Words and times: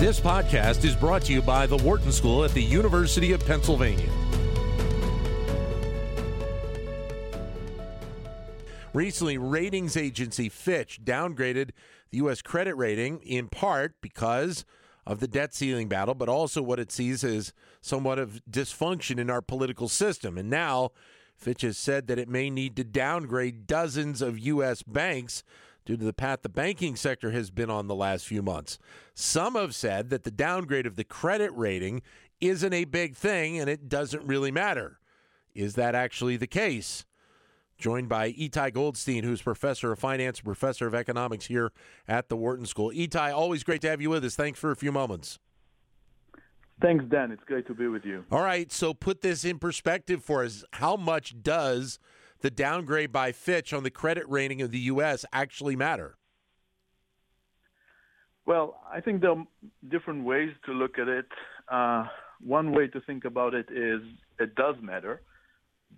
This 0.00 0.18
podcast 0.18 0.82
is 0.86 0.96
brought 0.96 1.24
to 1.24 1.32
you 1.34 1.42
by 1.42 1.66
the 1.66 1.76
Wharton 1.76 2.10
School 2.10 2.42
at 2.42 2.52
the 2.52 2.62
University 2.62 3.32
of 3.32 3.44
Pennsylvania. 3.44 4.08
Recently, 8.94 9.36
ratings 9.36 9.98
agency 9.98 10.48
Fitch 10.48 11.04
downgraded 11.04 11.72
the 12.08 12.16
U.S. 12.16 12.40
credit 12.40 12.76
rating 12.78 13.20
in 13.20 13.48
part 13.48 14.00
because 14.00 14.64
of 15.04 15.20
the 15.20 15.28
debt 15.28 15.52
ceiling 15.52 15.86
battle, 15.86 16.14
but 16.14 16.30
also 16.30 16.62
what 16.62 16.80
it 16.80 16.90
sees 16.90 17.22
as 17.22 17.52
somewhat 17.82 18.18
of 18.18 18.40
dysfunction 18.50 19.18
in 19.18 19.28
our 19.28 19.42
political 19.42 19.86
system. 19.86 20.38
And 20.38 20.48
now, 20.48 20.92
Fitch 21.36 21.60
has 21.60 21.76
said 21.76 22.06
that 22.06 22.18
it 22.18 22.26
may 22.26 22.48
need 22.48 22.74
to 22.76 22.84
downgrade 22.84 23.66
dozens 23.66 24.22
of 24.22 24.38
U.S. 24.38 24.82
banks 24.82 25.44
due 25.90 25.96
to 25.96 26.04
the 26.04 26.12
path 26.12 26.42
the 26.42 26.48
banking 26.48 26.94
sector 26.94 27.32
has 27.32 27.50
been 27.50 27.68
on 27.68 27.88
the 27.88 27.94
last 27.96 28.24
few 28.24 28.42
months. 28.42 28.78
Some 29.12 29.56
have 29.56 29.74
said 29.74 30.08
that 30.10 30.22
the 30.22 30.30
downgrade 30.30 30.86
of 30.86 30.94
the 30.94 31.02
credit 31.02 31.50
rating 31.52 32.02
isn't 32.40 32.72
a 32.72 32.84
big 32.84 33.16
thing 33.16 33.58
and 33.58 33.68
it 33.68 33.88
doesn't 33.88 34.24
really 34.24 34.52
matter. 34.52 35.00
Is 35.52 35.74
that 35.74 35.96
actually 35.96 36.36
the 36.36 36.46
case? 36.46 37.04
Joined 37.76 38.08
by 38.08 38.30
Itay 38.34 38.72
Goldstein, 38.72 39.24
who's 39.24 39.42
professor 39.42 39.90
of 39.90 39.98
finance 39.98 40.38
and 40.38 40.44
professor 40.44 40.86
of 40.86 40.94
economics 40.94 41.46
here 41.46 41.72
at 42.06 42.28
the 42.28 42.36
Wharton 42.36 42.66
School. 42.66 42.92
Itay, 42.92 43.34
always 43.34 43.64
great 43.64 43.80
to 43.80 43.90
have 43.90 44.00
you 44.00 44.10
with 44.10 44.24
us. 44.24 44.36
Thanks 44.36 44.60
for 44.60 44.70
a 44.70 44.76
few 44.76 44.92
moments. 44.92 45.40
Thanks, 46.80 47.04
Dan. 47.08 47.32
It's 47.32 47.42
great 47.46 47.66
to 47.66 47.74
be 47.74 47.88
with 47.88 48.04
you. 48.04 48.24
All 48.30 48.42
right, 48.42 48.70
so 48.70 48.94
put 48.94 49.22
this 49.22 49.44
in 49.44 49.58
perspective 49.58 50.22
for 50.22 50.44
us. 50.44 50.62
How 50.74 50.94
much 50.94 51.42
does 51.42 51.98
the 52.40 52.50
downgrade 52.50 53.12
by 53.12 53.32
Fitch 53.32 53.72
on 53.72 53.82
the 53.82 53.90
credit 53.90 54.24
rating 54.28 54.62
of 54.62 54.70
the 54.70 54.78
U.S. 54.80 55.24
actually 55.32 55.76
matter? 55.76 56.16
Well, 58.46 58.80
I 58.92 59.00
think 59.00 59.20
there 59.20 59.30
are 59.30 59.44
different 59.88 60.24
ways 60.24 60.50
to 60.66 60.72
look 60.72 60.98
at 60.98 61.08
it. 61.08 61.26
Uh, 61.70 62.06
one 62.40 62.72
way 62.72 62.88
to 62.88 63.00
think 63.02 63.24
about 63.24 63.54
it 63.54 63.68
is 63.70 64.00
it 64.38 64.54
does 64.54 64.76
matter 64.80 65.22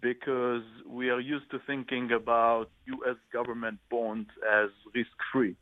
because 0.01 0.63
we 0.87 1.11
are 1.11 1.21
used 1.21 1.51
to 1.51 1.61
thinking 1.67 2.11
about 2.13 2.71
U.S. 2.87 3.17
government 3.33 3.79
bonds 3.91 4.29
as 4.51 4.71
risk 4.95 5.11
free. 5.33 5.57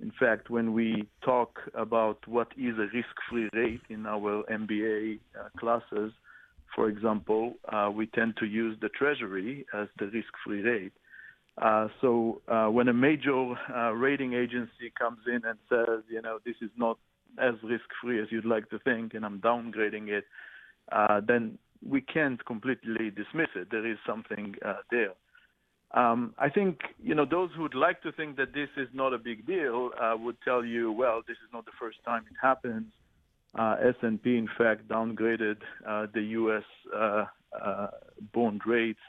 In 0.00 0.12
fact, 0.18 0.50
when 0.50 0.72
we 0.72 1.08
talk 1.24 1.60
about 1.74 2.26
what 2.26 2.48
is 2.56 2.76
a 2.78 2.88
risk 2.94 3.14
free 3.30 3.48
rate 3.52 3.82
in 3.88 4.06
our 4.06 4.42
MBA 4.50 5.20
uh, 5.38 5.48
classes, 5.58 6.12
for 6.74 6.88
example, 6.88 7.54
uh, 7.72 7.90
we 7.94 8.06
tend 8.06 8.36
to 8.38 8.46
use 8.46 8.76
the 8.80 8.88
Treasury 8.88 9.66
as 9.74 9.88
the 9.98 10.06
risk-free 10.06 10.62
rate. 10.62 10.92
Uh, 11.60 11.88
so 12.00 12.40
uh, 12.48 12.66
when 12.66 12.88
a 12.88 12.92
major 12.92 13.54
uh, 13.74 13.92
rating 13.92 14.34
agency 14.34 14.92
comes 14.98 15.20
in 15.26 15.42
and 15.44 15.58
says, 15.68 16.02
you 16.08 16.20
know, 16.20 16.38
this 16.44 16.56
is 16.60 16.70
not 16.76 16.98
as 17.38 17.54
risk-free 17.62 18.20
as 18.20 18.26
you'd 18.30 18.44
like 18.44 18.68
to 18.70 18.78
think, 18.80 19.14
and 19.14 19.24
I'm 19.24 19.40
downgrading 19.40 20.08
it, 20.08 20.24
uh, 20.90 21.20
then 21.26 21.58
we 21.86 22.00
can't 22.00 22.44
completely 22.44 23.10
dismiss 23.10 23.48
it. 23.54 23.68
There 23.70 23.86
is 23.86 23.98
something 24.06 24.56
uh, 24.64 24.74
there. 24.90 25.12
Um, 25.92 26.34
I 26.38 26.48
think 26.48 26.80
you 27.00 27.14
know 27.14 27.24
those 27.24 27.50
who 27.54 27.62
would 27.62 27.76
like 27.76 28.02
to 28.02 28.10
think 28.10 28.36
that 28.36 28.52
this 28.52 28.68
is 28.76 28.88
not 28.92 29.14
a 29.14 29.18
big 29.18 29.46
deal 29.46 29.90
would 30.18 30.36
tell 30.42 30.64
you, 30.64 30.90
well, 30.90 31.22
this 31.28 31.36
is 31.36 31.52
not 31.52 31.66
the 31.66 31.72
first 31.78 31.98
time 32.04 32.24
it 32.28 32.36
happens. 32.42 32.86
Uh, 33.56 33.76
S&P, 33.80 34.36
in 34.36 34.48
fact, 34.58 34.88
downgraded 34.88 35.58
uh, 35.86 36.06
the 36.12 36.22
U.S. 36.22 36.64
Uh, 36.94 37.26
bond 38.32 38.62
rates 38.66 39.00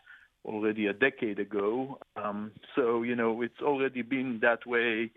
already 0.46 0.86
a 0.86 0.94
decade 0.94 1.40
ago. 1.40 1.98
Um, 2.16 2.52
so 2.76 3.02
you 3.02 3.16
know 3.16 3.42
it's 3.42 3.62
already 3.62 4.04
been 4.04 4.40
that 4.42 4.66
way. 4.68 5.12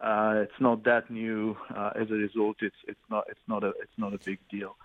Uh, 0.00 0.42
it's 0.42 0.60
not 0.60 0.84
that 0.84 1.10
new. 1.10 1.56
Uh, 1.74 1.90
as 1.98 2.10
a 2.10 2.14
result, 2.14 2.56
it's 2.60 2.76
it's 2.86 3.00
not 3.10 3.24
it's 3.30 3.40
not 3.48 3.64
a 3.64 3.68
it's 3.80 3.96
not 3.96 4.12
a 4.12 4.18
big 4.18 4.38
deal. 4.50 4.76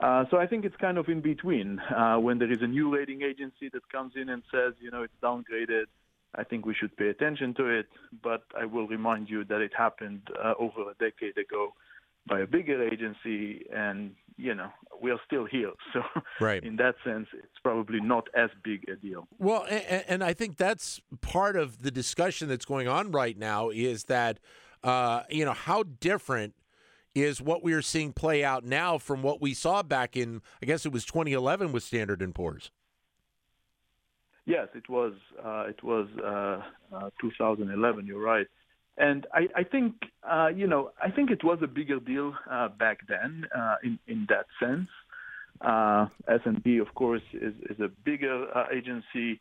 Uh, 0.00 0.24
so 0.30 0.38
I 0.38 0.46
think 0.46 0.64
it's 0.64 0.76
kind 0.76 0.98
of 0.98 1.08
in 1.08 1.20
between. 1.20 1.80
when 2.18 2.38
there 2.38 2.50
is 2.50 2.62
a 2.62 2.66
new 2.66 2.94
rating 2.94 3.22
agency 3.22 3.68
that 3.72 3.88
comes 3.90 4.14
in 4.16 4.28
and 4.28 4.42
says, 4.50 4.74
you 4.80 4.90
know, 4.90 5.02
it's 5.02 5.14
downgraded, 5.22 5.84
I 6.34 6.44
think 6.44 6.66
we 6.66 6.74
should 6.74 6.94
pay 6.96 7.08
attention 7.08 7.54
to 7.54 7.66
it. 7.66 7.86
But 8.22 8.42
I 8.60 8.66
will 8.66 8.88
remind 8.88 9.30
you 9.30 9.44
that 9.44 9.60
it 9.60 9.72
happened 9.72 10.28
over 10.58 10.90
a 10.90 10.94
decade 10.98 11.38
ago 11.38 11.72
by 12.26 12.40
a 12.40 12.46
bigger 12.46 12.82
agency, 12.82 13.66
and 13.74 14.14
you 14.36 14.54
know 14.54 14.70
we 15.00 15.10
are 15.10 15.20
still 15.26 15.44
here. 15.44 15.72
So, 15.92 16.02
right. 16.40 16.62
in 16.62 16.76
that 16.76 16.96
sense, 17.04 17.28
it's 17.32 17.58
probably 17.62 18.00
not 18.00 18.28
as 18.36 18.50
big 18.62 18.88
a 18.88 18.96
deal. 18.96 19.26
Well, 19.38 19.64
and, 19.68 20.04
and 20.08 20.24
I 20.24 20.34
think 20.34 20.56
that's 20.56 21.00
part 21.22 21.56
of 21.56 21.82
the 21.82 21.90
discussion 21.90 22.48
that's 22.48 22.64
going 22.64 22.88
on 22.88 23.12
right 23.12 23.38
now 23.38 23.70
is 23.70 24.04
that 24.04 24.38
uh, 24.84 25.22
you 25.30 25.44
know 25.44 25.52
how 25.52 25.84
different 25.84 26.54
is 27.14 27.40
what 27.40 27.62
we 27.62 27.72
are 27.72 27.82
seeing 27.82 28.12
play 28.12 28.44
out 28.44 28.62
now 28.64 28.98
from 28.98 29.22
what 29.22 29.40
we 29.40 29.54
saw 29.54 29.82
back 29.82 30.16
in 30.16 30.42
I 30.62 30.66
guess 30.66 30.84
it 30.84 30.92
was 30.92 31.04
2011 31.06 31.72
with 31.72 31.82
Standard 31.82 32.20
and 32.20 32.34
Poor's. 32.34 32.70
Yes, 34.44 34.68
it 34.74 34.88
was. 34.88 35.12
Uh, 35.44 35.64
it 35.68 35.82
was 35.82 36.08
uh, 36.22 36.62
uh 36.94 37.10
2011. 37.20 38.06
You're 38.06 38.22
right. 38.22 38.46
And 38.98 39.26
I, 39.32 39.48
I 39.54 39.62
think, 39.64 39.94
uh, 40.28 40.48
you 40.48 40.66
know, 40.66 40.90
I 41.02 41.10
think 41.10 41.30
it 41.30 41.44
was 41.44 41.58
a 41.62 41.66
bigger 41.66 42.00
deal 42.00 42.34
uh, 42.50 42.68
back 42.68 43.00
then 43.08 43.46
uh, 43.54 43.76
in 43.82 43.98
in 44.06 44.26
that 44.28 44.46
sense. 44.60 44.88
Uh, 45.60 46.06
S&P, 46.28 46.78
of 46.78 46.94
course, 46.94 47.22
is, 47.32 47.54
is 47.70 47.80
a 47.80 47.88
bigger 48.04 48.46
uh, 48.54 48.66
agency. 48.70 49.40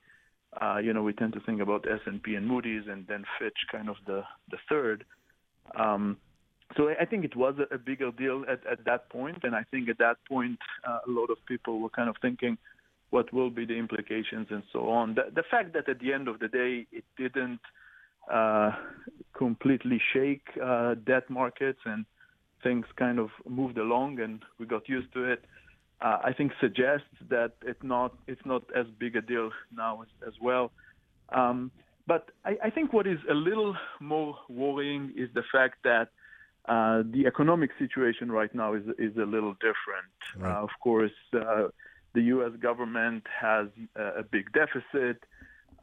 Uh, 0.61 0.77
you 0.77 0.93
know, 0.93 1.03
we 1.03 1.11
tend 1.11 1.33
to 1.33 1.41
think 1.41 1.61
about 1.61 1.85
S&P 1.89 2.35
and 2.35 2.47
Moody's, 2.47 2.83
and 2.89 3.05
then 3.07 3.25
Fitch, 3.37 3.57
kind 3.71 3.89
of 3.89 3.97
the 4.07 4.23
the 4.49 4.57
third. 4.69 5.05
Um, 5.77 6.17
so 6.75 6.89
I 6.89 7.05
think 7.05 7.25
it 7.25 7.35
was 7.35 7.55
a, 7.71 7.77
bigger 7.77 8.11
deal 8.11 8.43
at, 8.49 8.65
at 8.65 8.85
that 8.85 9.09
point, 9.09 9.39
and 9.43 9.55
I 9.55 9.63
think 9.69 9.87
at 9.87 9.97
that 9.99 10.17
point, 10.27 10.59
a 10.85 11.09
lot 11.09 11.29
of 11.29 11.37
people 11.47 11.79
were 11.79 11.89
kind 11.89 12.09
of 12.09 12.15
thinking, 12.21 12.57
what 13.11 13.31
will 13.33 13.49
be 13.49 13.65
the 13.65 13.75
implications 13.75 14.47
and 14.49 14.63
so 14.73 14.89
on. 14.89 15.15
The, 15.15 15.25
the 15.33 15.43
fact 15.49 15.73
that 15.73 15.87
at 15.87 15.99
the 15.99 16.11
end 16.11 16.27
of 16.27 16.39
the 16.39 16.47
day, 16.47 16.87
it 16.91 17.03
didn't 17.17 17.61
completely 19.37 20.01
shake 20.13 20.47
uh, 20.63 20.95
debt 21.05 21.29
markets 21.29 21.79
and 21.85 22.05
things 22.63 22.85
kind 22.95 23.19
of 23.19 23.29
moved 23.47 23.77
along 23.77 24.19
and 24.19 24.43
we 24.59 24.65
got 24.65 24.87
used 24.89 25.13
to 25.13 25.23
it. 25.23 25.45
Uh, 26.01 26.17
I 26.23 26.33
think 26.33 26.51
suggests 26.59 27.15
that 27.29 27.53
it's 27.65 27.83
not 27.83 28.17
it's 28.27 28.45
not 28.45 28.63
as 28.75 28.85
big 28.99 29.15
a 29.15 29.21
deal 29.21 29.51
now 29.73 30.01
as, 30.01 30.07
as 30.27 30.33
well. 30.41 30.71
Um, 31.29 31.71
but 32.07 32.31
I, 32.43 32.57
I, 32.65 32.69
think 32.69 32.93
what 32.93 33.07
is 33.07 33.17
a 33.29 33.33
little 33.33 33.75
more 33.99 34.37
worrying 34.49 35.13
is 35.15 35.29
the 35.33 35.43
fact 35.51 35.77
that 35.83 36.09
uh, 36.67 37.01
the 37.09 37.25
economic 37.25 37.71
situation 37.79 38.31
right 38.31 38.53
now 38.53 38.73
is 38.73 38.83
is 38.99 39.15
a 39.17 39.25
little 39.35 39.53
different. 39.53 40.13
Right. 40.37 40.51
Uh, 40.51 40.63
of 40.63 40.69
course, 40.83 41.17
uh, 41.33 41.69
the 42.13 42.21
U.S. 42.35 42.51
government 42.59 43.23
has 43.41 43.67
a 43.95 44.23
big 44.23 44.51
deficit. 44.51 45.23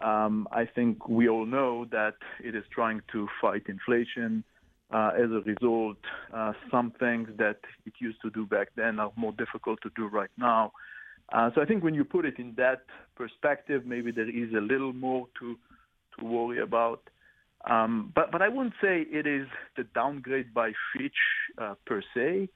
Um, 0.01 0.49
I 0.51 0.65
think 0.65 1.09
we 1.09 1.29
all 1.29 1.47
know 1.47 1.87
that 1.91 2.15
it 2.43 2.55
is 2.55 2.65
trying 2.73 3.03
to 3.13 3.29
fight 3.41 3.65
inflation. 3.69 4.45
Uh, 4.93 5.11
as 5.17 5.31
a 5.31 5.41
result, 5.47 5.97
uh, 6.35 6.53
some 6.71 6.93
things 6.99 7.29
that 7.39 7.57
it 7.87 7.95
used 7.99 8.21
to 8.21 8.29
do 8.31 8.45
back 8.45 8.69
then 8.77 8.99
are 8.99 9.11
more 9.17 9.33
difficult 9.33 9.81
to 9.83 9.91
do 9.97 10.07
right 10.07 10.31
now. 10.37 10.71
Uh, 11.33 11.51
so 11.55 11.63
I 11.63 11.65
think 11.65 11.83
when 11.83 11.95
you 11.95 12.05
put 12.05 12.27
it 12.27 12.39
in 12.39 12.53
that 12.59 12.83
perspective, 13.17 13.87
maybe 13.87 14.11
there 14.11 14.29
is 14.29 14.53
a 14.53 14.61
little 14.61 14.93
more 14.93 15.29
to 15.41 15.57
to 16.19 16.25
worry 16.27 16.61
about. 16.61 17.03
Um, 17.65 18.13
but 18.15 18.31
but 18.31 18.43
I 18.43 18.49
wouldn't 18.49 18.75
say 18.83 19.07
it 19.11 19.27
is 19.27 19.47
the 19.77 19.85
downgrade 19.95 20.53
by 20.53 20.73
Fitch 20.93 21.17
uh, 21.57 21.75
per 21.87 22.03
se. 22.15 22.49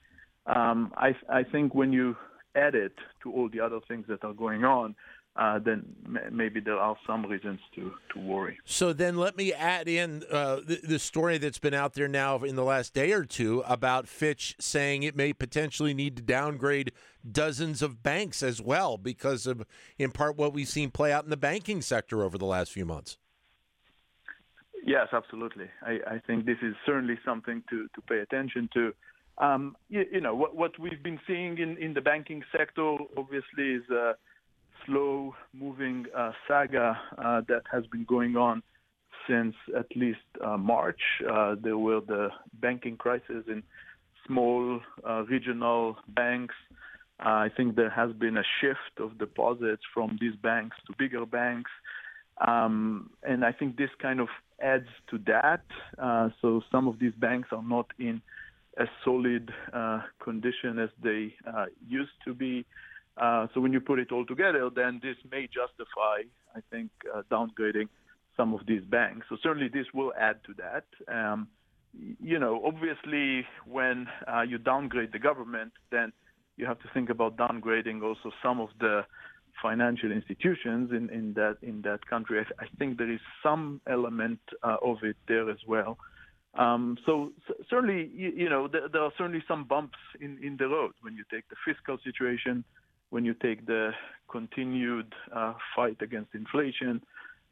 Um, 0.46 0.92
I 0.96 1.14
I 1.30 1.42
think 1.42 1.74
when 1.74 1.92
you 1.92 2.16
add 2.54 2.74
it 2.74 2.96
to 3.22 3.32
all 3.32 3.48
the 3.48 3.60
other 3.60 3.80
things 3.86 4.06
that 4.08 4.24
are 4.24 4.34
going 4.34 4.64
on, 4.64 4.94
uh, 5.36 5.58
then 5.58 5.84
maybe 6.30 6.60
there 6.60 6.78
are 6.78 6.96
some 7.06 7.24
reasons 7.26 7.60
to, 7.74 7.92
to 8.12 8.18
worry. 8.18 8.58
So 8.64 8.92
then 8.92 9.16
let 9.16 9.36
me 9.36 9.52
add 9.52 9.86
in 9.86 10.24
uh, 10.30 10.56
the, 10.66 10.80
the, 10.82 10.98
story 10.98 11.36
that's 11.36 11.58
been 11.58 11.74
out 11.74 11.92
there 11.92 12.08
now 12.08 12.38
in 12.38 12.56
the 12.56 12.64
last 12.64 12.94
day 12.94 13.12
or 13.12 13.24
two 13.24 13.62
about 13.66 14.08
Fitch 14.08 14.56
saying 14.58 15.02
it 15.02 15.14
may 15.14 15.34
potentially 15.34 15.92
need 15.92 16.16
to 16.16 16.22
downgrade 16.22 16.90
dozens 17.30 17.82
of 17.82 18.02
banks 18.02 18.42
as 18.42 18.62
well 18.62 18.96
because 18.96 19.46
of, 19.46 19.66
in 19.98 20.10
part, 20.10 20.36
what 20.36 20.54
we've 20.54 20.68
seen 20.68 20.90
play 20.90 21.12
out 21.12 21.24
in 21.24 21.30
the 21.30 21.36
banking 21.36 21.82
sector 21.82 22.22
over 22.22 22.38
the 22.38 22.46
last 22.46 22.72
few 22.72 22.86
months. 22.86 23.18
Yes, 24.86 25.08
absolutely. 25.12 25.66
I, 25.82 25.98
I 26.06 26.18
think 26.26 26.46
this 26.46 26.58
is 26.62 26.74
certainly 26.86 27.18
something 27.24 27.62
to, 27.68 27.88
to 27.94 28.00
pay 28.08 28.20
attention 28.20 28.70
to. 28.72 28.94
Um, 29.38 29.76
you, 29.90 30.04
you, 30.10 30.20
know, 30.22 30.34
what, 30.34 30.56
what 30.56 30.78
we've 30.78 31.02
been 31.02 31.20
seeing 31.26 31.58
in, 31.58 31.76
in 31.76 31.92
the 31.92 32.00
banking 32.00 32.42
sector 32.56 32.96
obviously 33.18 33.72
is 33.74 33.82
uh, 33.90 34.14
slow 34.86 35.34
moving 35.52 36.06
uh, 36.16 36.32
saga 36.48 36.98
uh, 37.18 37.42
that 37.48 37.62
has 37.70 37.84
been 37.86 38.04
going 38.04 38.36
on 38.36 38.62
since 39.28 39.54
at 39.76 39.86
least 39.96 40.18
uh, 40.44 40.56
March. 40.56 41.00
There 41.62 41.78
were 41.78 42.00
the 42.00 42.28
banking 42.60 42.96
crisis 42.96 43.44
in 43.48 43.62
small 44.26 44.80
regional 45.28 45.96
banks. 46.08 46.54
I 47.18 47.48
think 47.56 47.76
there 47.76 47.90
has 47.90 48.12
been 48.12 48.36
a 48.36 48.44
shift 48.60 49.00
of 49.00 49.18
deposits 49.18 49.82
from 49.92 50.18
these 50.20 50.36
banks 50.36 50.76
to 50.86 50.94
bigger 50.98 51.26
banks. 51.26 51.70
Um, 52.46 53.10
and 53.22 53.44
I 53.44 53.52
think 53.52 53.76
this 53.76 53.88
kind 54.00 54.20
of 54.20 54.28
adds 54.62 54.88
to 55.10 55.18
that. 55.26 55.64
so 56.40 56.62
some 56.70 56.86
of 56.86 56.98
these 56.98 57.14
banks 57.18 57.48
are 57.52 57.62
not 57.62 57.86
in 57.98 58.22
as 58.78 58.88
solid 59.04 59.50
condition 60.22 60.78
as 60.78 60.90
they 61.02 61.34
used 61.88 62.16
to 62.26 62.34
be. 62.34 62.64
Uh, 63.16 63.46
so 63.54 63.60
when 63.60 63.72
you 63.72 63.80
put 63.80 63.98
it 63.98 64.12
all 64.12 64.26
together, 64.26 64.68
then 64.74 65.00
this 65.02 65.16
may 65.30 65.46
justify, 65.46 66.22
I 66.54 66.60
think, 66.70 66.90
uh, 67.14 67.22
downgrading 67.30 67.88
some 68.36 68.52
of 68.52 68.60
these 68.66 68.82
banks. 68.82 69.26
So 69.28 69.36
certainly 69.42 69.68
this 69.68 69.86
will 69.94 70.12
add 70.18 70.36
to 70.44 70.54
that. 70.58 70.84
Um, 71.12 71.48
you 72.20 72.38
know, 72.38 72.60
obviously, 72.64 73.46
when 73.66 74.06
uh, 74.26 74.42
you 74.42 74.58
downgrade 74.58 75.12
the 75.12 75.18
government, 75.18 75.72
then 75.90 76.12
you 76.56 76.66
have 76.66 76.78
to 76.80 76.88
think 76.92 77.08
about 77.08 77.36
downgrading 77.36 78.02
also 78.02 78.30
some 78.42 78.60
of 78.60 78.68
the 78.80 79.06
financial 79.62 80.12
institutions 80.12 80.90
in, 80.90 81.08
in 81.08 81.32
that 81.34 81.56
in 81.62 81.80
that 81.82 82.06
country. 82.06 82.38
I, 82.40 82.64
I 82.64 82.68
think 82.78 82.98
there 82.98 83.10
is 83.10 83.20
some 83.42 83.80
element 83.88 84.40
uh, 84.62 84.76
of 84.82 84.98
it 85.02 85.16
there 85.26 85.50
as 85.50 85.58
well. 85.66 85.96
Um, 86.54 86.96
so 87.04 87.32
certainly, 87.68 88.10
you, 88.14 88.32
you 88.34 88.48
know, 88.48 88.66
there, 88.66 88.88
there, 88.90 89.02
are 89.02 89.12
certainly 89.18 89.42
some 89.46 89.64
bumps 89.64 89.98
in, 90.20 90.38
in 90.42 90.56
the 90.56 90.68
road 90.68 90.92
when 91.02 91.14
you 91.14 91.24
take 91.30 91.44
the 91.50 91.56
fiscal 91.66 91.98
situation, 92.02 92.64
when 93.10 93.24
you 93.24 93.34
take 93.34 93.66
the 93.66 93.92
continued 94.30 95.14
uh, 95.34 95.54
fight 95.74 95.96
against 96.00 96.34
inflation. 96.34 97.02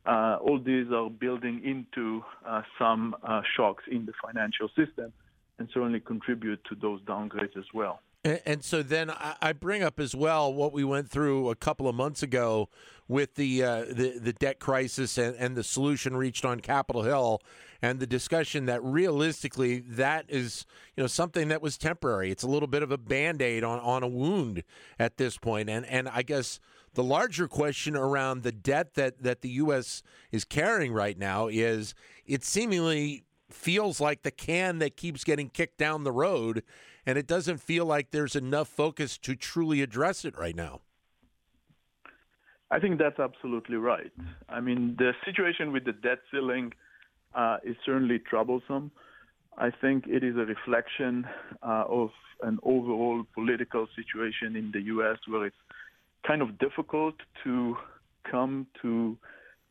Uh, 0.07 0.37
all 0.41 0.59
these 0.59 0.87
are 0.93 1.09
building 1.09 1.63
into 1.65 2.23
uh, 2.47 2.63
some 2.79 3.17
shocks 3.57 3.85
in 3.91 4.05
the 4.05 4.13
financial 4.23 4.69
system 4.69 5.13
and 5.59 5.69
certainly 5.73 6.01
contribute 6.01 6.61
to 6.69 6.75
those 6.75 7.01
downgrades 7.03 7.57
as 7.57 7.65
well. 7.73 8.01
And, 8.25 8.41
and 8.47 8.65
so 8.65 8.83
then 8.83 9.13
I 9.41 9.53
bring 9.53 9.83
up 9.83 10.01
as 10.01 10.15
well 10.15 10.53
what 10.53 10.73
we 10.73 10.83
went 10.83 11.11
through 11.11 11.51
a 11.51 11.55
couple 11.55 11.89
of 11.89 11.95
months 11.95 12.23
ago 12.23 12.69
with 13.07 13.35
the 13.35 13.63
uh, 13.63 13.85
the, 13.85 14.19
the 14.19 14.33
debt 14.33 14.59
crisis 14.59 15.19
and, 15.19 15.37
and 15.37 15.57
the 15.57 15.63
solution 15.63 16.17
reached 16.17 16.45
on 16.45 16.61
Capitol 16.61 17.03
Hill, 17.03 17.43
and 17.83 18.01
the 18.01 18.07
discussion 18.07 18.65
that 18.67 18.83
realistically 18.83 19.81
that 19.81 20.25
is 20.29 20.65
you 20.97 21.03
know 21.03 21.07
something 21.07 21.49
that 21.49 21.61
was 21.61 21.77
temporary. 21.77 22.31
It's 22.31 22.43
a 22.43 22.49
little 22.49 22.69
bit 22.69 22.83
of 22.83 22.91
a 22.91 22.99
band 22.99 23.43
aid 23.43 23.63
on, 23.63 23.79
on 23.81 24.03
a 24.03 24.09
wound 24.09 24.63
at 24.99 25.19
this 25.19 25.37
point, 25.37 25.69
and 25.69 25.85
and 25.87 26.09
I 26.09 26.23
guess 26.23 26.61
the 26.95 27.05
larger 27.05 27.47
question 27.47 27.95
around 27.97 28.43
the 28.43 28.53
debt 28.53 28.95
that 28.95 29.23
that 29.23 29.43
the 29.43 29.51
U.S. 29.51 30.03
is 30.33 30.45
carrying 30.45 30.93
right 30.93 31.19
now 31.19 31.49
is 31.49 31.95
it 32.25 32.43
seemingly 32.43 33.25
feels 33.51 34.01
like 34.01 34.23
the 34.23 34.31
can 34.31 34.79
that 34.79 34.97
keeps 34.97 35.23
getting 35.23 35.49
kicked 35.51 35.79
down 35.79 36.05
the 36.05 36.13
road 36.13 36.63
and 37.07 37.19
it 37.19 37.27
doesn't 37.27 37.59
feel 37.59 37.85
like 37.85 38.11
there's 38.11 38.37
enough 38.37 38.69
focus 38.69 39.19
to 39.19 39.35
truly 39.37 39.83
address 39.83 40.25
it 40.25 40.37
right 40.37 40.57
now. 40.57 40.81
I 42.71 42.81
think 42.81 42.99
that's 42.99 43.19
absolutely 43.19 43.77
right. 43.77 44.11
I 44.49 44.61
mean, 44.61 44.97
the 44.99 45.13
situation 45.25 45.73
with 45.73 45.85
the 45.85 45.93
debt 45.93 46.19
ceiling 46.31 46.73
uh, 47.35 47.59
is 47.63 47.77
certainly 47.85 48.19
troublesome. 48.19 48.91
I 49.57 49.71
think 49.71 50.07
it 50.09 50.25
is 50.25 50.37
a 50.37 50.45
reflection 50.45 51.27
uh, 51.63 51.85
of 51.89 52.11
an 52.43 52.59
overall 52.63 53.25
political 53.35 53.87
situation 53.95 54.57
in 54.57 54.71
the 54.73 54.81
U.S. 54.83 55.19
where 55.29 55.47
it's 55.47 55.57
kind 56.27 56.43
of 56.43 56.59
difficult 56.59 57.15
to 57.45 57.77
come 58.29 58.67
to 58.83 59.17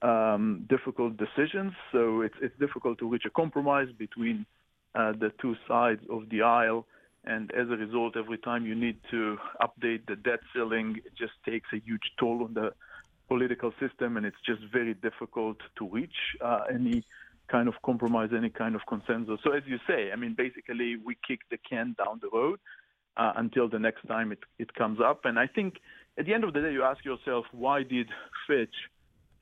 um, 0.02 0.66
difficult 0.70 1.18
decisions. 1.18 1.74
So 1.92 2.22
it's, 2.22 2.36
it's 2.42 2.58
difficult 2.60 3.00
to 3.00 3.10
reach 3.10 3.24
a 3.26 3.30
compromise 3.30 3.88
between 3.98 4.46
uh, 4.96 5.14
the 5.14 5.32
two 5.42 5.56
sides 5.68 6.02
of 6.10 6.30
the 6.30 6.42
aisle. 6.44 6.86
And 7.26 7.52
as 7.54 7.68
a 7.70 7.78
result, 7.78 8.18
every 8.18 8.38
time 8.38 8.66
you 8.66 8.76
need 8.76 8.98
to 9.12 9.38
update 9.62 10.06
the 10.08 10.16
debt 10.16 10.42
ceiling, 10.54 11.00
it 11.06 11.14
just 11.18 11.34
takes 11.46 11.70
a 11.74 11.78
huge 11.78 12.12
toll 12.20 12.44
on 12.44 12.54
the 12.54 12.74
political 13.30 13.72
system, 13.80 14.18
and 14.18 14.26
it's 14.26 14.42
just 14.46 14.62
very 14.72 14.94
difficult 14.94 15.58
to 15.78 15.88
reach 15.88 16.16
uh, 16.42 16.62
any 16.74 17.04
kind 17.50 17.68
of 17.68 17.76
compromise, 17.84 18.30
any 18.36 18.50
kind 18.50 18.76
of 18.76 18.82
consensus. 18.88 19.40
So, 19.44 19.54
as 19.54 19.64
you 19.66 19.80
say, 19.88 20.12
I 20.12 20.18
mean, 20.18 20.34
basically, 20.34 20.98
we 20.98 21.18
kick 21.26 21.40
the 21.50 21.58
can 21.58 21.96
down 21.98 22.20
the 22.22 22.30
road 22.34 22.60
uh, 23.16 23.34
until 23.38 23.70
the 23.70 23.80
next 23.80 24.06
time 24.08 24.32
it, 24.32 24.40
it 24.60 24.74
comes 24.74 25.00
up. 25.00 25.22
And 25.24 25.40
I 25.40 25.48
think 25.48 25.76
at 26.18 26.26
the 26.26 26.34
end 26.34 26.44
of 26.44 26.54
the 26.54 26.62
day, 26.62 26.74
you 26.74 26.84
ask 26.84 27.04
yourself, 27.06 27.46
why 27.52 27.84
did 27.84 28.08
Fitch 28.48 28.76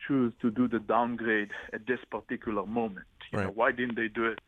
choose 0.08 0.34
to 0.42 0.52
do 0.52 0.68
the 0.68 0.80
downgrade 0.80 1.52
at 1.74 1.88
this 1.88 2.00
particular 2.10 2.66
moment? 2.66 3.08
You 3.32 3.40
right. 3.40 3.48
know, 3.48 3.54
why 3.54 3.72
didn't 3.72 3.96
they 3.96 4.08
do 4.08 4.26
it 4.26 4.40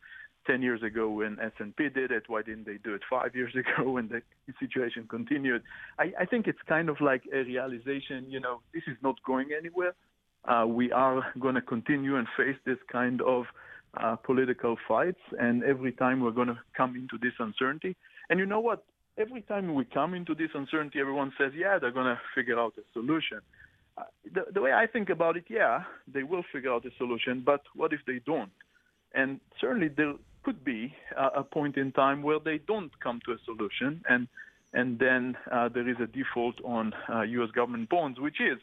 10 0.46 0.62
years 0.62 0.82
ago 0.82 1.08
when 1.10 1.38
S&P 1.40 1.88
did 1.88 2.10
it? 2.10 2.24
Why 2.26 2.42
didn't 2.42 2.66
they 2.66 2.78
do 2.82 2.94
it 2.94 3.02
five 3.08 3.34
years 3.34 3.54
ago 3.56 3.90
when 3.92 4.08
the 4.08 4.22
situation 4.60 5.06
continued? 5.08 5.62
I, 5.98 6.12
I 6.20 6.24
think 6.26 6.46
it's 6.46 6.58
kind 6.68 6.88
of 6.88 7.00
like 7.00 7.22
a 7.32 7.38
realization, 7.44 8.26
you 8.28 8.40
know, 8.40 8.60
this 8.72 8.82
is 8.86 8.96
not 9.02 9.16
going 9.26 9.48
anywhere. 9.56 9.94
Uh, 10.44 10.66
we 10.66 10.92
are 10.92 11.32
going 11.40 11.54
to 11.54 11.62
continue 11.62 12.16
and 12.16 12.26
face 12.36 12.56
this 12.66 12.78
kind 12.90 13.22
of 13.22 13.44
uh, 13.96 14.16
political 14.16 14.76
fights, 14.86 15.20
and 15.38 15.62
every 15.64 15.92
time 15.92 16.20
we're 16.20 16.30
going 16.30 16.48
to 16.48 16.58
come 16.76 16.96
into 16.96 17.16
this 17.22 17.32
uncertainty. 17.38 17.96
And 18.28 18.38
you 18.38 18.46
know 18.46 18.60
what? 18.60 18.84
Every 19.16 19.42
time 19.42 19.74
we 19.74 19.84
come 19.84 20.12
into 20.12 20.34
this 20.34 20.50
uncertainty, 20.54 20.98
everyone 21.00 21.32
says, 21.38 21.52
yeah, 21.56 21.78
they're 21.78 21.92
going 21.92 22.06
to 22.06 22.20
figure 22.34 22.58
out 22.58 22.74
a 22.76 22.82
solution. 22.92 23.38
Uh, 23.96 24.02
the, 24.34 24.44
the 24.52 24.60
way 24.60 24.72
I 24.72 24.86
think 24.86 25.08
about 25.08 25.36
it, 25.36 25.44
yeah, 25.48 25.84
they 26.12 26.24
will 26.24 26.42
figure 26.52 26.72
out 26.72 26.84
a 26.84 26.90
solution, 26.98 27.42
but 27.46 27.62
what 27.74 27.92
if 27.92 28.00
they 28.06 28.20
don't? 28.26 28.50
And 29.14 29.40
certainly 29.60 29.88
there 29.88 30.14
could 30.44 30.64
be 30.64 30.94
uh, 31.16 31.30
a 31.34 31.42
point 31.42 31.76
in 31.76 31.90
time 31.92 32.22
where 32.22 32.38
they 32.38 32.58
don't 32.58 32.92
come 33.00 33.20
to 33.24 33.32
a 33.32 33.38
solution, 33.44 34.04
and 34.08 34.28
and 34.72 34.98
then 34.98 35.36
uh, 35.50 35.68
there 35.68 35.88
is 35.88 35.96
a 36.00 36.06
default 36.06 36.56
on 36.64 36.92
uh, 37.08 37.22
U.S. 37.22 37.50
government 37.52 37.88
bonds, 37.88 38.18
which 38.18 38.40
is, 38.40 38.58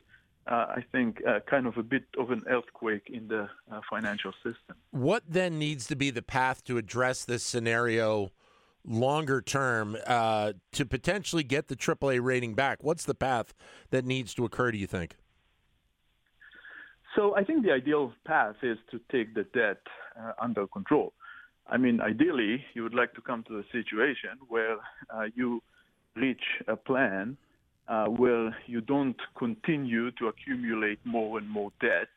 uh, 0.46 0.66
I 0.76 0.84
think, 0.92 1.22
uh, 1.26 1.40
kind 1.50 1.66
of 1.66 1.78
a 1.78 1.84
bit 1.84 2.04
of 2.18 2.32
an 2.32 2.44
earthquake 2.50 3.10
in 3.10 3.30
the 3.30 3.50
uh, 3.72 3.80
financial 3.90 4.34
system. 4.44 4.76
What 4.92 5.24
then 5.26 5.58
needs 5.58 5.88
to 5.88 5.96
be 5.96 6.10
the 6.10 6.22
path 6.22 6.66
to 6.66 6.78
address 6.78 7.26
this 7.26 7.44
scenario? 7.44 8.32
Longer 8.84 9.42
term, 9.42 9.96
to 10.08 10.86
potentially 10.90 11.44
get 11.44 11.68
the 11.68 11.76
AAA 11.76 12.20
rating 12.20 12.56
back, 12.56 12.84
what's 12.84 13.06
the 13.06 13.14
path 13.14 13.54
that 13.92 14.06
needs 14.06 14.34
to 14.34 14.44
occur? 14.44 14.72
Do 14.72 14.80
you 14.80 14.88
think? 14.88 15.18
So 17.16 17.36
I 17.36 17.44
think 17.44 17.64
the 17.64 17.72
ideal 17.72 18.12
path 18.26 18.56
is 18.64 18.80
to 18.90 19.00
take 19.12 19.36
the 19.36 19.44
debt 19.44 19.82
under 20.42 20.66
control. 20.66 21.14
I 21.72 21.78
mean, 21.78 22.02
ideally, 22.02 22.64
you 22.74 22.84
would 22.84 22.94
like 22.94 23.14
to 23.14 23.22
come 23.22 23.44
to 23.48 23.60
a 23.60 23.64
situation 23.72 24.32
where 24.50 24.76
uh, 25.10 25.28
you 25.34 25.64
reach 26.16 26.44
a 26.68 26.76
plan 26.76 27.38
uh, 27.88 28.06
where 28.06 28.56
you 28.68 28.82
don't 28.82 29.16
continue 29.38 30.12
to 30.12 30.28
accumulate 30.28 31.00
more 31.06 31.38
and 31.38 31.50
more 31.50 31.72
debt, 31.80 32.10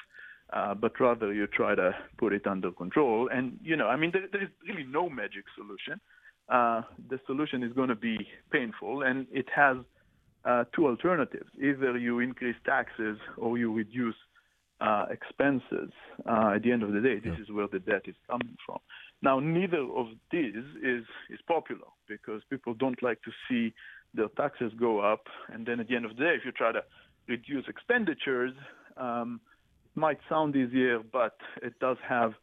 uh, 0.52 0.74
but 0.74 0.98
rather 0.98 1.32
you 1.32 1.46
try 1.46 1.74
to 1.74 1.94
put 2.18 2.32
it 2.32 2.46
under 2.48 2.72
control. 2.72 3.28
And, 3.32 3.58
you 3.62 3.76
know, 3.76 3.86
I 3.86 3.96
mean, 3.96 4.10
there, 4.12 4.26
there 4.30 4.42
is 4.42 4.50
really 4.68 4.84
no 4.84 5.08
magic 5.08 5.44
solution. 5.56 6.00
Uh, 6.48 6.82
the 7.08 7.20
solution 7.24 7.62
is 7.62 7.72
going 7.72 7.88
to 7.88 7.94
be 7.94 8.26
painful, 8.50 9.02
and 9.02 9.26
it 9.32 9.46
has 9.54 9.76
uh, 10.44 10.64
two 10.74 10.86
alternatives. 10.86 11.48
Either 11.62 11.96
you 11.96 12.18
increase 12.18 12.56
taxes 12.66 13.18
or 13.38 13.56
you 13.56 13.72
reduce 13.72 14.16
uh, 14.80 15.06
expenses. 15.10 15.90
at 16.26 16.62
the 16.62 16.72
end 16.72 16.82
of 16.82 16.92
the 16.92 17.00
day, 17.00 17.20
this 17.20 17.34
yeah. 17.36 17.42
is 17.42 17.50
where 17.50 17.68
the 17.68 17.78
debt 17.78 18.02
is 18.06 18.16
coming 18.28 18.56
from. 18.66 18.80
Now, 19.24 19.40
neither 19.40 19.78
of 19.78 20.08
these 20.30 20.54
is, 20.82 21.04
is 21.30 21.40
popular 21.48 21.88
because 22.06 22.42
people 22.50 22.74
don't 22.74 23.02
like 23.02 23.22
to 23.22 23.30
see 23.48 23.72
their 24.12 24.28
taxes 24.36 24.70
go 24.78 25.00
up. 25.00 25.24
And 25.50 25.64
then 25.64 25.80
at 25.80 25.88
the 25.88 25.96
end 25.96 26.04
of 26.04 26.14
the 26.14 26.22
day, 26.22 26.34
if 26.36 26.44
you 26.44 26.52
try 26.52 26.72
to 26.72 26.84
reduce 27.26 27.66
expenditures, 27.66 28.52
um, 28.98 29.40
it 29.86 29.98
might 29.98 30.18
sound 30.28 30.54
easier, 30.54 31.00
but 31.10 31.38
it 31.62 31.72
does 31.80 31.96
have 32.06 32.34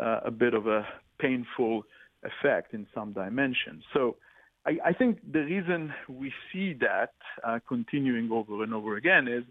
uh, 0.00 0.20
a 0.24 0.30
bit 0.30 0.54
of 0.54 0.66
a 0.66 0.86
painful 1.18 1.82
effect 2.22 2.72
in 2.72 2.86
some 2.94 3.12
dimensions. 3.12 3.84
So 3.92 4.16
I, 4.64 4.78
I 4.86 4.92
think 4.94 5.18
the 5.30 5.40
reason 5.40 5.92
we 6.08 6.32
see 6.50 6.72
that 6.80 7.12
uh, 7.44 7.58
continuing 7.68 8.32
over 8.32 8.64
and 8.64 8.72
over 8.72 8.96
again 8.96 9.28
is 9.28 9.44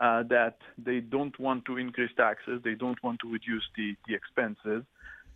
uh, 0.00 0.22
that 0.30 0.56
they 0.78 1.00
don't 1.00 1.38
want 1.38 1.66
to 1.66 1.76
increase 1.76 2.10
taxes, 2.16 2.62
they 2.64 2.74
don't 2.74 3.00
want 3.02 3.20
to 3.20 3.30
reduce 3.30 3.64
the, 3.76 3.94
the 4.08 4.14
expenses. 4.14 4.82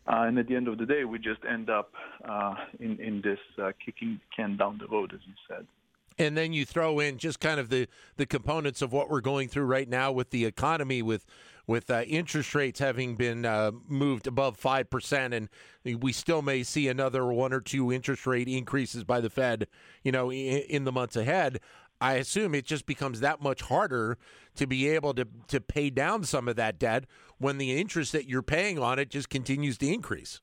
Uh, 0.08 0.22
and 0.22 0.38
at 0.38 0.46
the 0.46 0.54
end 0.54 0.68
of 0.68 0.78
the 0.78 0.86
day, 0.86 1.04
we 1.04 1.18
just 1.18 1.40
end 1.48 1.68
up 1.68 1.92
uh, 2.28 2.54
in 2.78 2.98
in 3.00 3.20
this 3.22 3.40
uh, 3.60 3.72
kicking 3.84 4.20
the 4.20 4.36
can 4.36 4.56
down 4.56 4.78
the 4.78 4.86
road, 4.86 5.12
as 5.12 5.20
you 5.26 5.34
said. 5.48 5.66
And 6.18 6.36
then 6.36 6.52
you 6.52 6.64
throw 6.64 6.98
in 6.98 7.18
just 7.18 7.40
kind 7.40 7.60
of 7.60 7.68
the 7.68 7.88
the 8.16 8.26
components 8.26 8.82
of 8.82 8.92
what 8.92 9.10
we're 9.10 9.20
going 9.20 9.48
through 9.48 9.66
right 9.66 9.88
now 9.88 10.12
with 10.12 10.30
the 10.30 10.44
economy, 10.44 11.02
with 11.02 11.26
with 11.66 11.90
uh, 11.90 12.02
interest 12.02 12.54
rates 12.54 12.78
having 12.78 13.16
been 13.16 13.44
uh, 13.44 13.72
moved 13.88 14.26
above 14.26 14.56
five 14.56 14.88
percent, 14.88 15.34
and 15.34 15.48
we 15.84 16.12
still 16.12 16.40
may 16.40 16.62
see 16.62 16.88
another 16.88 17.26
one 17.26 17.52
or 17.52 17.60
two 17.60 17.92
interest 17.92 18.26
rate 18.26 18.48
increases 18.48 19.04
by 19.04 19.20
the 19.20 19.28
Fed, 19.28 19.66
you 20.04 20.12
know, 20.12 20.30
in, 20.30 20.62
in 20.68 20.84
the 20.84 20.92
months 20.92 21.16
ahead. 21.16 21.60
I 22.00 22.14
assume 22.14 22.54
it 22.54 22.66
just 22.66 22.86
becomes 22.86 23.20
that 23.20 23.40
much 23.40 23.62
harder 23.62 24.18
to 24.56 24.66
be 24.66 24.88
able 24.88 25.14
to 25.14 25.26
to 25.48 25.60
pay 25.60 25.90
down 25.90 26.24
some 26.24 26.48
of 26.48 26.56
that 26.56 26.78
debt 26.78 27.04
when 27.38 27.58
the 27.58 27.78
interest 27.78 28.12
that 28.12 28.28
you're 28.28 28.42
paying 28.42 28.78
on 28.78 28.98
it 28.98 29.10
just 29.10 29.28
continues 29.30 29.78
to 29.78 29.86
increase. 29.92 30.40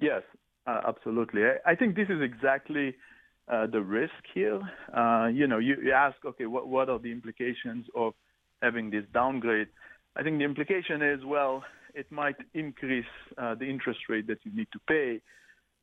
Yes, 0.00 0.22
uh, 0.66 0.80
absolutely. 0.86 1.42
I, 1.44 1.72
I, 1.72 1.74
think 1.74 1.96
this 1.96 2.08
is 2.08 2.22
exactly 2.22 2.94
uh, 3.48 3.66
the 3.66 3.80
risk 3.80 4.12
here. 4.32 4.60
Uh, 4.96 5.26
you 5.26 5.46
know, 5.46 5.58
you, 5.58 5.76
you, 5.82 5.92
ask, 5.92 6.16
okay, 6.24 6.46
what 6.46 6.68
what 6.68 6.88
are 6.88 6.98
the 6.98 7.10
implications 7.10 7.86
of 7.96 8.14
having 8.62 8.90
this 8.90 9.04
downgrade? 9.12 9.68
I 10.16 10.22
think 10.22 10.38
the 10.38 10.44
implication 10.44 11.02
is, 11.02 11.24
well, 11.24 11.64
it 11.94 12.10
might 12.12 12.36
increase 12.54 13.12
uh, 13.36 13.54
the 13.54 13.66
interest 13.68 14.00
rate 14.08 14.26
that 14.28 14.38
you 14.44 14.54
need 14.54 14.68
to 14.72 14.80
pay. 14.88 15.20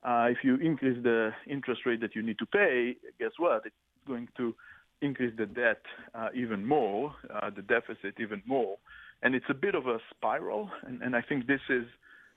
uh, 0.06 0.28
if 0.30 0.38
you 0.44 0.56
increase 0.58 1.02
the 1.04 1.32
interest 1.48 1.82
rate 1.86 2.00
that 2.02 2.16
you 2.16 2.22
need 2.22 2.38
to 2.38 2.46
pay, 2.46 2.96
guess 3.20 3.32
what? 3.38 3.64
It's 3.66 3.76
going 4.06 4.28
to 4.38 4.56
increase 5.02 5.34
the 5.38 5.46
debt 5.46 5.82
uh, 6.14 6.30
even 6.34 6.66
more, 6.66 7.14
uh, 7.34 7.50
the 7.50 7.62
deficit 7.62 8.16
even 8.20 8.42
more. 8.46 8.78
And 9.22 9.36
it's 9.36 9.46
a 9.50 9.54
bit 9.54 9.76
of 9.76 9.88
a 9.88 10.00
spiral. 10.12 10.70
And, 10.86 11.02
and 11.02 11.16
I 11.16 11.22
think 11.22 11.48
this 11.48 11.62
is 11.70 11.86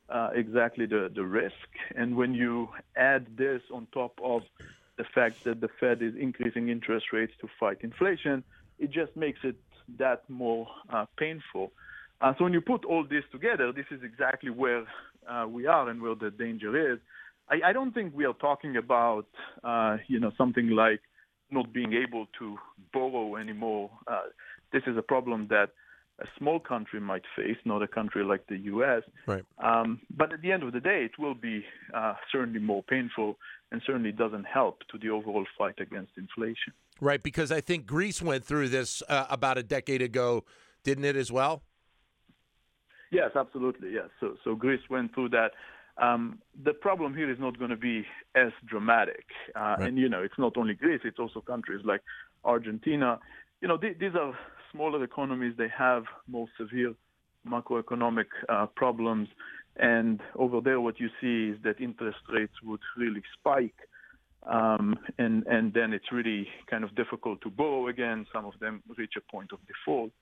uh, 0.08 0.30
exactly 0.34 0.86
the, 0.86 1.10
the 1.14 1.24
risk. 1.24 1.68
And 1.94 2.16
when 2.16 2.34
you 2.34 2.68
add 2.96 3.26
this 3.36 3.62
on 3.72 3.86
top 3.92 4.18
of 4.22 4.42
the 4.96 5.04
fact 5.14 5.44
that 5.44 5.60
the 5.60 5.68
Fed 5.78 6.02
is 6.02 6.14
increasing 6.18 6.68
interest 6.68 7.06
rates 7.12 7.32
to 7.40 7.48
fight 7.60 7.78
inflation, 7.82 8.42
it 8.78 8.90
just 8.90 9.16
makes 9.16 9.40
it 9.44 9.56
that 9.98 10.28
more 10.28 10.66
uh, 10.92 11.06
painful. 11.16 11.72
Uh, 12.20 12.32
so 12.36 12.44
when 12.44 12.52
you 12.52 12.60
put 12.60 12.84
all 12.84 13.04
this 13.04 13.24
together, 13.30 13.72
this 13.72 13.86
is 13.90 14.02
exactly 14.02 14.50
where 14.50 14.84
uh, 15.28 15.46
we 15.48 15.66
are 15.66 15.88
and 15.88 16.02
where 16.02 16.14
the 16.14 16.30
danger 16.30 16.92
is. 16.92 16.98
I, 17.48 17.68
I 17.68 17.72
don't 17.72 17.92
think 17.92 18.14
we 18.14 18.24
are 18.24 18.34
talking 18.34 18.76
about, 18.76 19.26
you 20.08 20.18
know, 20.20 20.32
something 20.36 20.70
like 20.70 21.00
not 21.50 21.72
being 21.72 21.92
able 21.94 22.26
to 22.38 22.56
borrow 22.92 23.36
anymore. 23.36 23.90
Uh, 24.06 24.22
this 24.72 24.82
is 24.86 24.96
a 24.96 25.02
problem 25.02 25.48
that 25.48 25.70
a 26.20 26.26
small 26.36 26.58
country 26.58 27.00
might 27.00 27.22
face, 27.36 27.56
not 27.64 27.82
a 27.82 27.88
country 27.88 28.24
like 28.24 28.46
the 28.48 28.56
U.S. 28.58 29.02
Right. 29.26 29.44
Um, 29.62 30.00
but 30.10 30.32
at 30.32 30.42
the 30.42 30.50
end 30.50 30.62
of 30.62 30.72
the 30.72 30.80
day, 30.80 31.04
it 31.04 31.18
will 31.18 31.34
be 31.34 31.64
uh, 31.94 32.14
certainly 32.32 32.58
more 32.58 32.82
painful 32.82 33.38
and 33.70 33.80
certainly 33.86 34.12
doesn't 34.12 34.44
help 34.44 34.80
to 34.90 34.98
the 34.98 35.10
overall 35.10 35.44
fight 35.56 35.78
against 35.78 36.12
inflation. 36.16 36.72
Right, 37.00 37.22
because 37.22 37.52
I 37.52 37.60
think 37.60 37.86
Greece 37.86 38.20
went 38.20 38.44
through 38.44 38.70
this 38.70 39.02
uh, 39.08 39.26
about 39.30 39.58
a 39.58 39.62
decade 39.62 40.02
ago, 40.02 40.44
didn't 40.82 41.04
it 41.04 41.14
as 41.14 41.30
well? 41.30 41.62
Yes, 43.12 43.30
absolutely. 43.36 43.92
Yes. 43.92 44.08
So, 44.20 44.34
so 44.44 44.54
Greece 44.54 44.82
went 44.90 45.14
through 45.14 45.30
that. 45.30 45.52
Um, 46.00 46.38
the 46.64 46.72
problem 46.72 47.14
here 47.14 47.30
is 47.30 47.38
not 47.40 47.58
going 47.58 47.70
to 47.70 47.76
be 47.76 48.04
as 48.36 48.52
dramatic, 48.66 49.24
uh, 49.56 49.76
right. 49.78 49.88
and 49.88 49.98
you 49.98 50.08
know, 50.08 50.22
it's 50.22 50.38
not 50.38 50.56
only 50.56 50.74
Greece; 50.74 51.00
it's 51.04 51.18
also 51.18 51.40
countries 51.40 51.84
like 51.84 52.02
Argentina. 52.44 53.18
You 53.60 53.68
know, 53.68 53.76
th- 53.76 53.98
these 53.98 54.14
are 54.14 54.32
smaller 54.70 55.02
economies. 55.02 55.54
They 55.58 55.68
have 55.76 56.04
more 56.28 56.46
severe 56.56 56.94
macroeconomic 57.48 58.26
uh, 58.48 58.66
problems, 58.76 59.28
and 59.76 60.20
over 60.36 60.60
there, 60.60 60.80
what 60.80 61.00
you 61.00 61.08
see 61.20 61.54
is 61.54 61.62
that 61.64 61.80
interest 61.80 62.18
rates 62.32 62.54
would 62.62 62.80
really 62.96 63.22
spike, 63.38 63.88
um, 64.44 64.94
and 65.18 65.44
and 65.48 65.74
then 65.74 65.92
it's 65.92 66.12
really 66.12 66.46
kind 66.70 66.84
of 66.84 66.94
difficult 66.94 67.40
to 67.40 67.50
borrow 67.50 67.88
again. 67.88 68.24
Some 68.32 68.44
of 68.44 68.52
them 68.60 68.84
reach 68.96 69.14
a 69.16 69.32
point 69.32 69.50
of 69.52 69.58
default. 69.66 70.12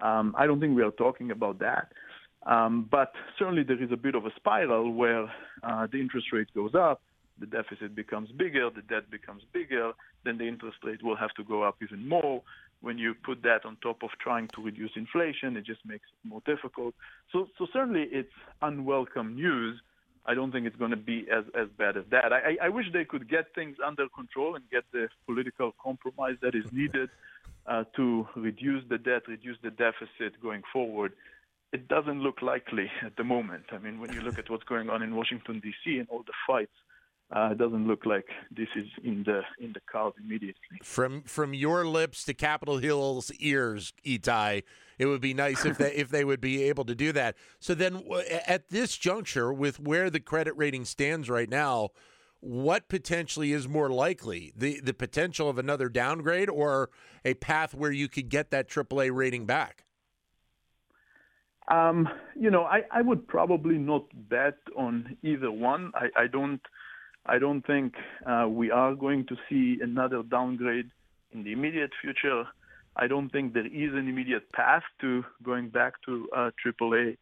Um, 0.00 0.34
I 0.36 0.46
don't 0.46 0.58
think 0.58 0.74
we 0.74 0.82
are 0.82 0.90
talking 0.90 1.30
about 1.30 1.60
that. 1.60 1.92
Um, 2.46 2.88
but 2.90 3.12
certainly 3.38 3.62
there 3.62 3.82
is 3.82 3.92
a 3.92 3.96
bit 3.96 4.14
of 4.14 4.24
a 4.24 4.34
spiral 4.34 4.92
where 4.92 5.30
uh, 5.62 5.86
the 5.90 6.00
interest 6.00 6.32
rate 6.32 6.48
goes 6.54 6.74
up, 6.74 7.02
the 7.38 7.46
deficit 7.46 7.94
becomes 7.94 8.30
bigger, 8.32 8.70
the 8.70 8.82
debt 8.82 9.10
becomes 9.10 9.42
bigger, 9.52 9.92
then 10.24 10.38
the 10.38 10.46
interest 10.46 10.78
rate 10.82 11.02
will 11.02 11.16
have 11.16 11.32
to 11.34 11.44
go 11.44 11.62
up 11.62 11.76
even 11.82 12.08
more. 12.08 12.42
When 12.80 12.96
you 12.96 13.14
put 13.14 13.42
that 13.42 13.66
on 13.66 13.76
top 13.82 14.02
of 14.02 14.10
trying 14.20 14.48
to 14.54 14.62
reduce 14.62 14.92
inflation, 14.96 15.56
it 15.56 15.66
just 15.66 15.84
makes 15.84 16.06
it 16.06 16.28
more 16.28 16.42
difficult. 16.46 16.94
So, 17.30 17.48
so 17.58 17.66
certainly 17.72 18.08
it's 18.10 18.32
unwelcome 18.62 19.34
news. 19.34 19.80
I 20.24 20.34
don't 20.34 20.52
think 20.52 20.66
it's 20.66 20.76
going 20.76 20.92
to 20.92 20.96
be 20.96 21.26
as, 21.30 21.44
as 21.54 21.68
bad 21.76 21.96
as 21.96 22.04
that. 22.10 22.32
I, 22.32 22.56
I 22.62 22.68
wish 22.68 22.86
they 22.92 23.04
could 23.04 23.28
get 23.28 23.54
things 23.54 23.76
under 23.84 24.08
control 24.08 24.54
and 24.54 24.64
get 24.70 24.84
the 24.92 25.08
political 25.26 25.74
compromise 25.82 26.36
that 26.40 26.54
is 26.54 26.64
needed 26.72 27.10
uh, 27.66 27.84
to 27.96 28.26
reduce 28.34 28.82
the 28.88 28.98
debt, 28.98 29.28
reduce 29.28 29.56
the 29.62 29.70
deficit 29.70 30.40
going 30.42 30.62
forward 30.72 31.12
it 31.72 31.88
doesn't 31.88 32.20
look 32.20 32.42
likely 32.42 32.90
at 33.04 33.16
the 33.16 33.24
moment. 33.24 33.64
I 33.70 33.78
mean, 33.78 34.00
when 34.00 34.12
you 34.12 34.20
look 34.20 34.38
at 34.38 34.50
what's 34.50 34.64
going 34.64 34.90
on 34.90 35.02
in 35.02 35.14
Washington 35.14 35.60
D.C. 35.60 35.98
and 35.98 36.08
all 36.08 36.24
the 36.26 36.32
fights, 36.46 36.72
uh, 37.34 37.50
it 37.52 37.58
doesn't 37.58 37.86
look 37.86 38.04
like 38.04 38.26
this 38.50 38.66
is 38.74 38.88
in 39.04 39.22
the 39.22 39.42
in 39.64 39.72
the 39.72 39.80
cards 39.90 40.16
immediately. 40.18 40.78
From 40.82 41.22
from 41.22 41.54
your 41.54 41.86
lips 41.86 42.24
to 42.24 42.34
Capitol 42.34 42.78
Hill's 42.78 43.30
ears, 43.38 43.92
Itay, 44.04 44.64
it 44.98 45.06
would 45.06 45.20
be 45.20 45.32
nice 45.32 45.64
if 45.64 45.78
they 45.78 45.92
if 45.94 46.08
they 46.08 46.24
would 46.24 46.40
be 46.40 46.64
able 46.64 46.84
to 46.86 46.94
do 46.94 47.12
that. 47.12 47.36
So 47.60 47.74
then, 47.74 48.02
at 48.46 48.70
this 48.70 48.96
juncture, 48.96 49.52
with 49.52 49.78
where 49.78 50.10
the 50.10 50.20
credit 50.20 50.54
rating 50.56 50.84
stands 50.84 51.30
right 51.30 51.48
now, 51.48 51.90
what 52.40 52.88
potentially 52.88 53.52
is 53.52 53.68
more 53.68 53.90
likely 53.90 54.52
the 54.56 54.80
the 54.80 54.94
potential 54.94 55.48
of 55.48 55.56
another 55.56 55.88
downgrade 55.88 56.50
or 56.50 56.90
a 57.24 57.34
path 57.34 57.74
where 57.74 57.92
you 57.92 58.08
could 58.08 58.28
get 58.28 58.50
that 58.50 58.68
AAA 58.68 59.14
rating 59.14 59.46
back? 59.46 59.84
Um, 61.70 62.08
you 62.34 62.50
know, 62.50 62.64
I, 62.64 62.82
I 62.90 63.00
would 63.00 63.26
probably 63.28 63.78
not 63.78 64.04
bet 64.28 64.58
on 64.76 65.16
either 65.22 65.52
one. 65.52 65.92
I, 65.94 66.22
I 66.22 66.26
don't, 66.26 66.60
I 67.26 67.38
don't 67.38 67.64
think 67.64 67.94
uh, 68.26 68.46
we 68.48 68.70
are 68.72 68.94
going 68.94 69.26
to 69.26 69.36
see 69.48 69.78
another 69.80 70.22
downgrade 70.24 70.90
in 71.32 71.44
the 71.44 71.52
immediate 71.52 71.92
future. 72.02 72.44
I 72.96 73.06
don't 73.06 73.30
think 73.30 73.54
there 73.54 73.66
is 73.66 73.94
an 73.94 74.08
immediate 74.08 74.50
path 74.52 74.82
to 75.00 75.24
going 75.44 75.68
back 75.68 75.94
to 76.06 76.28
uh, 76.36 76.50
AAA. 76.66 77.16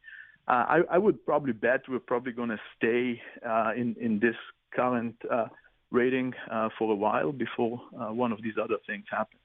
Uh, 0.49 0.51
I, 0.51 0.81
I 0.93 0.99
would 0.99 1.25
probably 1.27 1.53
bet 1.53 1.83
we're 1.89 1.99
probably 1.99 2.33
going 2.33 2.49
to 2.49 2.61
stay 2.77 3.21
uh, 3.47 3.73
in 3.77 3.95
in 4.01 4.19
this 4.19 4.35
current 4.75 5.15
uh, 5.31 5.49
rating 5.91 6.33
uh, 6.51 6.71
for 6.79 6.91
a 6.91 6.95
while 6.95 7.33
before 7.33 7.79
one 7.93 8.33
of 8.33 8.43
these 8.43 8.55
other 8.63 8.77
things 8.87 9.05
happens. 9.11 9.43